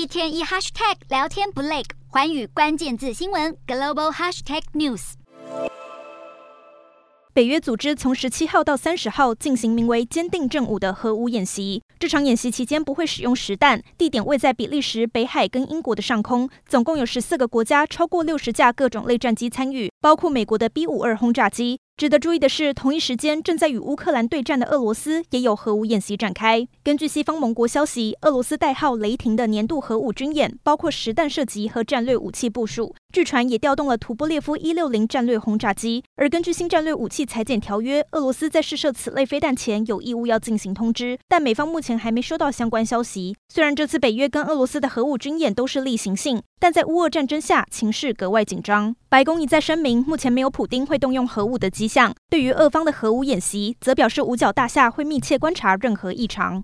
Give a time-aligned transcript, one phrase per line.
[0.00, 5.12] 一天一 hashtag 聊天不累，环宇关键字新闻 global hashtag news。
[7.34, 11.82] 北约组织从十七号到三十号进行名为“坚定正午”的核武演习。
[11.98, 16.48] 这场演习期间不会使用实弹，地点位在比利时、北海跟英国的上空。
[16.66, 21.78] 总共有十四个国家，超过六十架各种类战机参与，包括美国的 B 五二轰炸机。
[22.00, 26.66] 值得注意的是，同一时间正在与乌克兰对战的俄罗斯也有核武演习展开。
[26.82, 36.02] 根据西方盟国消息，俄罗斯代号“雷霆”的年度核武军演包括实弹射击和战略武器部署，据传也调动了图波列夫一六零战略轰炸机。
[36.16, 43.36] 而根据新战略武器裁减条约，俄罗斯在试射此类飞弹前有义务要进行通知，但美方目前还没收到相关消息。
[43.52, 48.96] 虽然这次北约跟俄罗斯的核武军演都是例行性，但在乌俄战争下，情势格外紧张。
[49.10, 51.88] 白宫一再声明，目前没有普丁会动用核武的机
[52.30, 56.58] 对于俄方的核武演习，则表示五角大厦会密切观察任何异常。